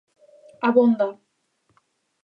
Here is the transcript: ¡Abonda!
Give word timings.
¡Abonda! 0.67 1.07